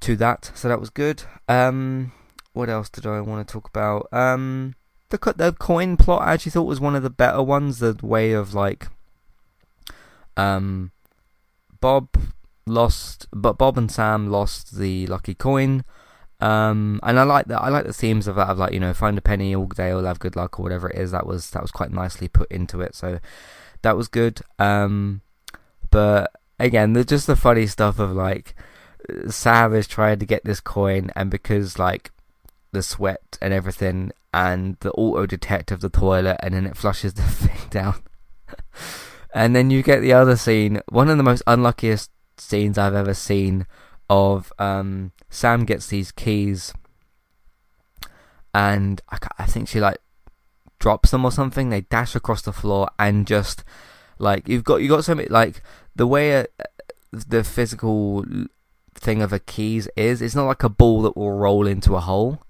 [0.00, 0.52] to that.
[0.54, 1.24] So that was good.
[1.48, 2.12] Um,
[2.52, 4.08] what else did I want to talk about?
[4.12, 4.74] Um,
[5.10, 7.78] the the coin plot I actually thought was one of the better ones.
[7.78, 8.88] The way of like,
[10.36, 10.92] um,
[11.80, 12.08] Bob
[12.66, 15.84] lost, but Bob and Sam lost the lucky coin.
[16.44, 17.62] Um, and I like that.
[17.62, 18.48] I like the themes of that.
[18.48, 20.90] Of like, you know, find a penny all day, or have good luck, or whatever
[20.90, 21.10] it is.
[21.10, 22.94] That was that was quite nicely put into it.
[22.94, 23.18] So
[23.80, 24.42] that was good.
[24.58, 25.22] Um,
[25.90, 28.54] but again, there's just the funny stuff of like
[29.30, 32.10] Sam is trying to get this coin, and because like
[32.72, 37.14] the sweat and everything, and the auto detect of the toilet, and then it flushes
[37.14, 38.02] the thing down.
[39.34, 43.14] and then you get the other scene, one of the most unluckiest scenes I've ever
[43.14, 43.66] seen
[44.08, 46.72] of um, Sam gets these keys,
[48.52, 49.98] and I, I think she like
[50.78, 51.70] drops them or something.
[51.70, 53.64] They dash across the floor and just
[54.18, 55.62] like you've got you got something like
[55.96, 56.46] the way a,
[57.10, 58.24] the physical
[58.94, 60.20] thing of a keys is.
[60.20, 62.44] It's not like a ball that will roll into a hole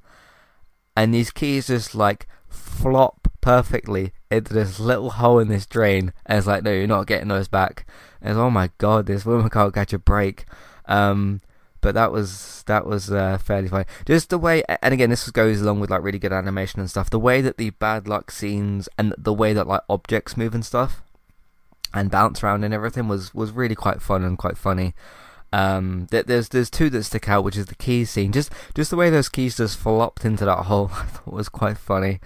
[0.96, 6.12] and these keys just like flop perfectly into this little hole in this drain.
[6.26, 7.86] And it's like, no, you're not getting those back.
[8.20, 10.44] And oh my god, this woman can't catch a break.
[10.86, 11.40] Um,
[11.80, 13.84] but that was that was uh, fairly funny.
[14.06, 17.10] Just the way, and again, this goes along with like really good animation and stuff.
[17.10, 20.64] The way that the bad luck scenes and the way that like objects move and
[20.64, 21.02] stuff
[21.94, 24.94] and bounce around and everything was was really quite fun and quite funny.
[25.52, 28.32] Um, there's there's two that stick out, which is the keys scene.
[28.32, 31.78] Just just the way those keys just flopped into that hole, I thought was quite
[31.78, 32.20] funny.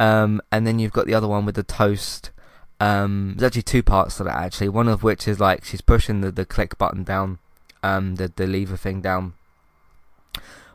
[0.00, 2.32] Um, and then you've got the other one with the toast.
[2.80, 4.70] Um, there's actually two parts to that actually.
[4.70, 7.38] One of which is like she's pushing the, the click button down,
[7.84, 9.34] um, the the lever thing down,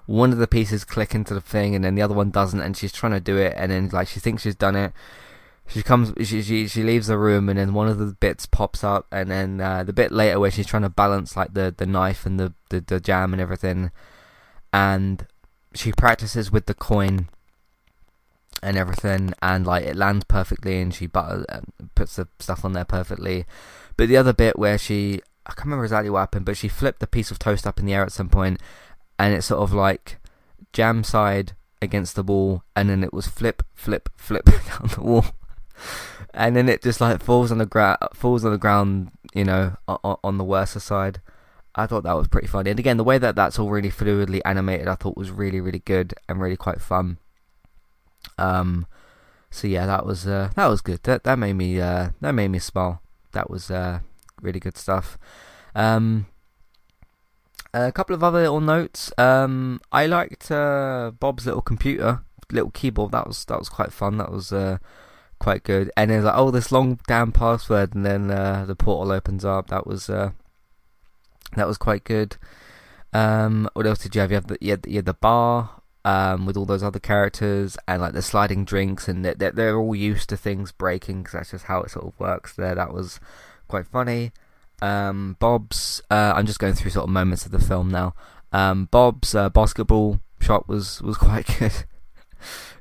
[0.05, 2.77] one of the pieces click into the thing and then the other one doesn't, and
[2.77, 4.93] she's trying to do it, and then like she thinks she's done it.
[5.67, 8.83] She comes, she she, she leaves the room, and then one of the bits pops
[8.83, 11.85] up, and then uh, the bit later where she's trying to balance like the, the
[11.85, 13.91] knife and the, the, the jam and everything,
[14.73, 15.27] and
[15.75, 17.29] she practices with the coin
[18.63, 21.61] and everything, and like it lands perfectly, and she butter, uh,
[21.93, 23.45] puts the stuff on there perfectly.
[23.95, 26.99] But the other bit where she, I can't remember exactly what happened, but she flipped
[26.99, 28.61] the piece of toast up in the air at some point,
[29.17, 30.17] and it sort of like
[30.73, 35.25] jam side against the wall, and then it was flip, flip, flip down the wall,
[36.35, 39.75] and then it just like falls on the ground, falls on the ground, you know,
[39.87, 41.19] on, on the worse side.
[41.73, 44.41] I thought that was pretty funny, and again, the way that that's all really fluidly
[44.45, 47.17] animated, I thought was really, really good and really quite fun.
[48.37, 48.85] Um,
[49.49, 51.01] so yeah, that was uh, that was good.
[51.03, 53.01] That that made me uh, that made me smile.
[53.31, 53.99] That was uh,
[54.41, 55.17] really good stuff.
[55.75, 56.27] Um,
[57.73, 59.11] a couple of other little notes.
[59.17, 62.21] Um, I liked uh, Bob's little computer,
[62.51, 63.11] little keyboard.
[63.11, 64.17] That was that was quite fun.
[64.17, 64.79] That was uh,
[65.39, 65.91] quite good.
[65.95, 69.67] And then like, oh, this long damn password, and then uh, the portal opens up.
[69.67, 70.31] That was uh,
[71.55, 72.37] that was quite good.
[73.13, 74.31] Um, what else did you have?
[74.31, 77.77] You have the you had, you had the bar um, with all those other characters,
[77.87, 81.51] and like the sliding drinks, and they're, they're all used to things breaking because that's
[81.51, 82.55] just how it sort of works.
[82.55, 83.19] There, that was
[83.69, 84.31] quite funny.
[84.81, 86.01] Um, Bob's.
[86.09, 88.13] Uh, I'm just going through sort of moments of the film now.
[88.51, 91.85] Um, Bob's uh, basketball shot was was quite good.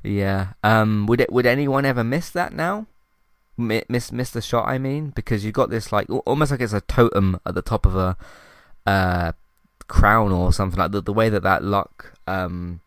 [0.03, 0.53] yeah.
[0.63, 1.31] Um, would it?
[1.31, 2.87] Would anyone ever miss that now?
[3.57, 4.67] Miss miss the shot.
[4.67, 7.85] I mean, because you got this like almost like it's a totem at the top
[7.85, 8.17] of a
[8.85, 9.33] uh,
[9.87, 12.79] crown or something like the the way that that luck um,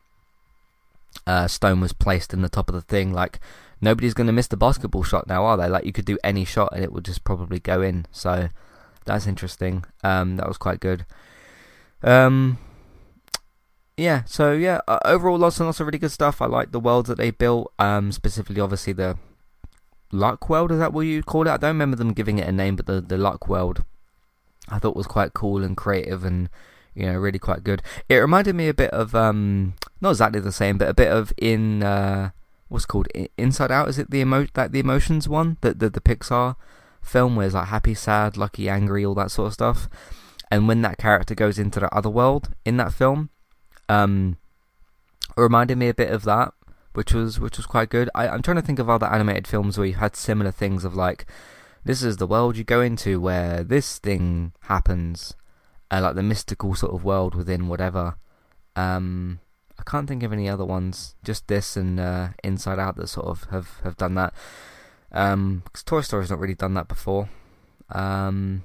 [1.27, 3.13] uh, stone was placed in the top of the thing.
[3.13, 3.39] Like
[3.83, 5.69] nobody's going to miss the basketball shot now, are they?
[5.69, 8.07] Like you could do any shot and it would just probably go in.
[8.13, 8.49] So
[9.05, 9.85] that's interesting.
[10.03, 11.05] Um, that was quite good.
[12.03, 12.59] Um,
[13.97, 14.23] yeah.
[14.25, 16.41] So yeah, uh, overall, lots and lots of really good stuff.
[16.41, 17.73] I like the worlds that they built.
[17.79, 19.19] Um, specifically, obviously the
[20.13, 20.71] luck world.
[20.71, 21.51] Is that what you call it?
[21.51, 23.85] I don't remember them giving it a name, but the the luck world,
[24.69, 26.49] I thought was quite cool and creative and
[26.95, 27.83] you know really quite good.
[28.09, 31.33] It reminded me a bit of um, not exactly the same, but a bit of
[31.37, 32.31] in uh,
[32.73, 33.89] what's called Inside Out.
[33.89, 36.57] Is it the emo that the emotions one that the the Pixar
[37.03, 39.89] film where it's like happy, sad, lucky, angry, all that sort of stuff.
[40.51, 43.31] And when that character goes into the other world in that film,
[43.89, 44.37] um,
[45.37, 46.53] it reminded me a bit of that,
[46.93, 48.11] which was which was quite good.
[48.15, 50.95] I, I'm trying to think of other animated films where you had similar things of
[50.95, 51.27] like,
[51.85, 55.35] this is the world you go into where this thing happens,
[55.91, 58.17] uh, like the mystical sort of world within whatever.
[58.77, 59.41] Um,
[59.85, 61.17] I can't think of any other ones.
[61.25, 64.33] Just this and uh, Inside Out that sort of have, have done that.
[65.11, 67.29] Um, cause Toy Story's not really done that before.
[67.91, 68.63] Um,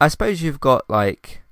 [0.00, 1.42] I suppose you've got like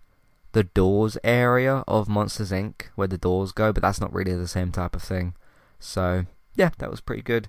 [0.53, 2.83] the doors area of Monsters Inc.
[2.97, 5.35] where the doors go, but that's not really the same type of thing.
[5.81, 7.49] So yeah, that was pretty good.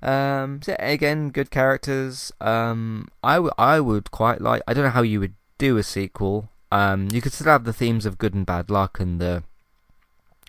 [0.00, 2.32] Um, so again, good characters.
[2.40, 4.62] Um, I, w- I would quite like.
[4.68, 6.48] I don't know how you would do a sequel.
[6.70, 9.42] Um, you could still have the themes of good and bad luck and the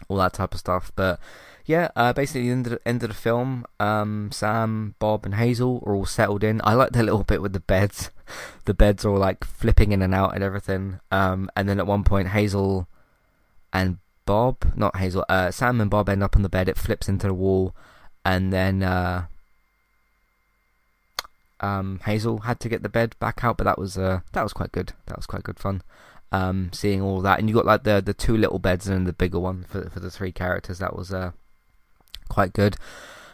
[0.08, 1.20] all that type of stuff, but
[1.70, 5.36] yeah, uh, basically the end of the, end of the film, um, Sam, Bob, and
[5.36, 6.62] Hazel are all settled in.
[6.64, 8.10] I like the little bit with the beds.
[8.66, 11.00] the beds are all like flipping in and out and everything.
[11.12, 12.88] Um, and then at one point, Hazel
[13.72, 16.70] and Bob, not Hazel, uh, Sam and Bob end up on the bed.
[16.70, 17.76] It flips into the wall,
[18.26, 19.26] and then uh,
[21.60, 24.54] um, Hazel had to get the bed back out, but that was uh, that was
[24.54, 24.94] quite good.
[25.06, 25.84] That was quite good fun.
[26.32, 29.14] Um, seeing all that, and you got like the the two little beds and the
[29.14, 30.78] bigger one for for the three characters.
[30.78, 31.32] That was uh,
[32.30, 32.78] quite good.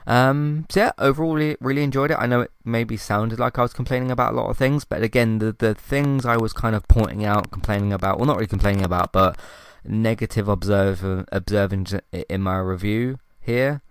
[0.08, 2.18] Um, so yeah, overall, really, really enjoyed it.
[2.20, 5.02] I know it maybe sounded like I was complaining about a lot of things, but
[5.04, 8.48] again, the the things I was kind of pointing out, complaining about, well, not really
[8.48, 9.38] complaining about, but
[9.84, 11.88] negative observe observing
[12.30, 13.82] in my review here,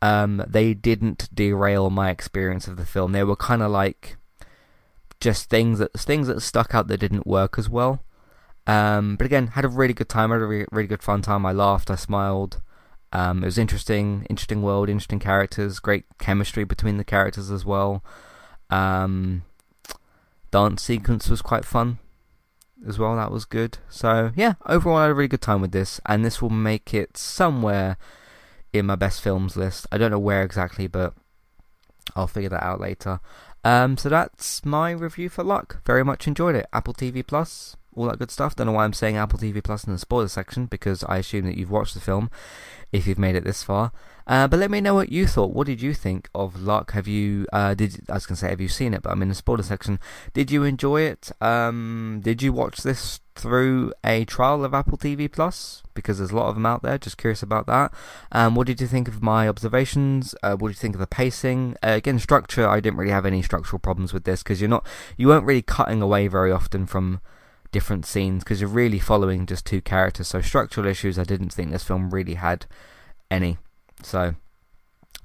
[0.00, 3.12] um, they didn't derail my experience of the film.
[3.12, 4.16] They were kind of like
[5.20, 8.02] just things that things that stuck out that didn't work as well.
[8.66, 10.30] Um, but again, had a really good time.
[10.30, 11.44] had a really, really good fun time.
[11.44, 12.60] I laughed, I smiled.
[13.12, 18.02] Um, it was interesting, interesting world, interesting characters, great chemistry between the characters as well.
[18.70, 19.42] Um,
[20.50, 21.98] dance sequence was quite fun
[22.86, 23.14] as well.
[23.16, 23.78] That was good.
[23.88, 26.92] So yeah, overall, I had a really good time with this, and this will make
[26.92, 27.96] it somewhere
[28.72, 29.86] in my best films list.
[29.92, 31.14] I don't know where exactly, but
[32.16, 33.20] I'll figure that out later.
[33.62, 35.82] Um, so that's my review for Luck.
[35.86, 36.66] Very much enjoyed it.
[36.72, 37.76] Apple TV Plus.
[37.96, 38.54] All that good stuff.
[38.54, 41.46] Don't know why I'm saying Apple TV Plus in the spoiler section because I assume
[41.46, 42.30] that you've watched the film
[42.92, 43.92] if you've made it this far.
[44.26, 45.52] Uh, but let me know what you thought.
[45.52, 46.92] What did you think of Luck?
[46.92, 49.02] Have you uh, did I was gonna say have you seen it?
[49.02, 49.98] But I'm in the spoiler section.
[50.32, 51.30] Did you enjoy it?
[51.42, 55.82] Um, did you watch this through a trial of Apple TV Plus?
[55.92, 56.96] Because there's a lot of them out there.
[56.96, 57.92] Just curious about that.
[58.32, 60.34] Um, what did you think of my observations?
[60.42, 61.76] Uh, what did you think of the pacing?
[61.82, 62.66] Uh, again, structure.
[62.66, 64.86] I didn't really have any structural problems with this because you're not
[65.18, 67.20] you weren't really cutting away very often from
[67.74, 70.28] different scenes because you're really following just two characters.
[70.28, 72.66] So structural issues, I didn't think this film really had
[73.30, 73.58] any.
[74.02, 74.36] So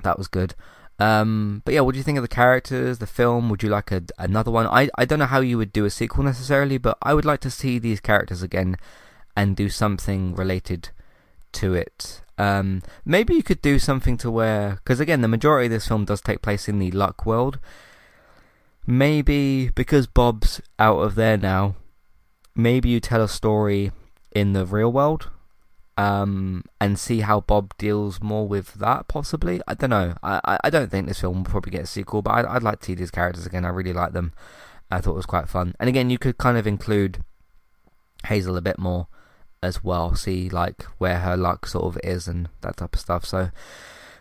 [0.01, 0.55] that was good.
[0.97, 3.49] Um, but yeah, what do you think of the characters, the film?
[3.49, 4.65] Would you like a, another one?
[4.65, 7.39] I, I don't know how you would do a sequel necessarily, but I would like
[7.41, 8.75] to see these characters again
[9.37, 10.89] and do something related
[11.53, 12.21] to it.
[12.39, 16.05] Um, maybe you could do something to where, because again, the majority of this film
[16.05, 17.59] does take place in the Luck world.
[18.87, 21.75] Maybe because Bob's out of there now,
[22.55, 23.91] maybe you tell a story
[24.31, 25.29] in the real world
[25.97, 29.07] um, and see how Bob deals more with that.
[29.07, 30.15] Possibly, I don't know.
[30.23, 32.79] I, I don't think this film will probably get a sequel, but I'd, I'd like
[32.79, 33.65] to see these characters again.
[33.65, 34.33] I really like them.
[34.89, 35.75] I thought it was quite fun.
[35.79, 37.23] And again, you could kind of include
[38.25, 39.07] Hazel a bit more
[39.61, 40.15] as well.
[40.15, 43.25] See like where her luck sort of is and that type of stuff.
[43.25, 43.51] So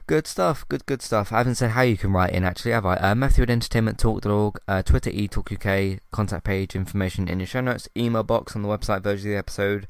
[0.08, 0.66] good stuff.
[0.68, 1.32] Good good stuff.
[1.32, 2.96] I haven't said how you can write in actually, have I?
[2.96, 8.24] Uh, Matthew at entertainmenttalk.org, uh, Twitter eTalkUK, contact page information in your show notes, email
[8.24, 9.86] box on the website version of the episode,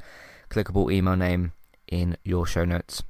[0.50, 1.52] clickable email name
[1.86, 3.02] in your show notes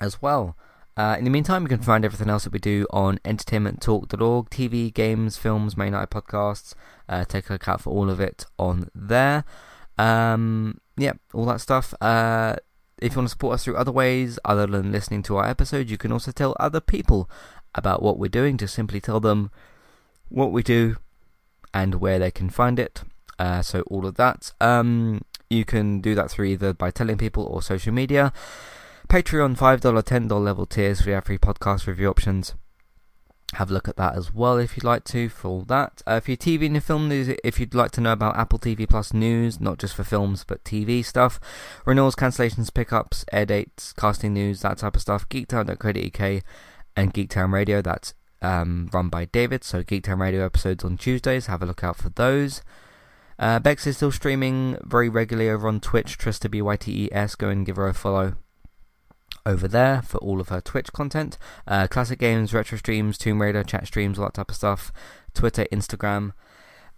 [0.00, 0.56] as well.
[0.96, 4.94] Uh, in the meantime, you can find everything else that we do on entertainmenttalk.org TV,
[4.94, 6.74] games, films, main night podcasts.
[7.08, 9.44] Uh, take a look out for all of it on there.
[9.98, 11.94] Um, yeah, all that stuff.
[12.00, 12.56] Uh,
[13.00, 15.90] if you want to support us through other ways other than listening to our episodes,
[15.90, 17.28] you can also tell other people
[17.74, 18.56] about what we're doing.
[18.56, 19.50] Just simply tell them
[20.28, 20.96] what we do
[21.72, 23.02] and where they can find it.
[23.38, 24.52] Uh, so all of that.
[24.60, 28.32] Um, you can do that through either by telling people or social media.
[29.08, 31.04] Patreon, $5, $10 level tiers.
[31.04, 32.54] We have free podcast review options.
[33.54, 36.02] Have a look at that as well if you'd like to for all that.
[36.06, 38.88] Uh, for your TV and film news, if you'd like to know about Apple TV
[38.88, 41.40] Plus news, not just for films but TV stuff,
[41.84, 46.42] renewals, cancellations, pickups, air dates, casting news, that type of stuff, geektown.co.uk
[46.96, 49.64] and Geektown Radio, that's um, run by David.
[49.64, 52.62] So Geektown Radio episodes on Tuesdays, have a look out for those.
[53.38, 57.34] Uh, Bex is still streaming very regularly over on Twitch, Trista B-Y-T-E-S.
[57.34, 58.34] Go and give her a follow
[59.44, 61.38] over there for all of her Twitch content.
[61.66, 64.92] Uh, classic games, retro streams, Tomb Raider, chat streams, all that type of stuff.
[65.34, 66.32] Twitter, Instagram.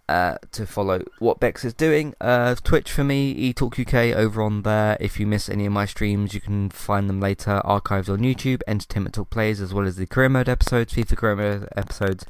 [0.09, 2.13] Uh, to follow what Bex is doing.
[2.19, 4.97] Uh, Twitch for me, eTalk UK over on there.
[4.99, 8.61] If you miss any of my streams, you can find them later archived on YouTube.
[8.67, 12.25] Entertainment Talk plays as well as the career mode episodes, FIFA career mode episodes,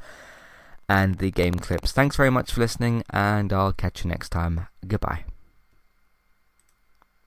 [0.88, 1.90] and the game clips.
[1.90, 4.68] Thanks very much for listening, and I'll catch you next time.
[4.86, 5.24] Goodbye.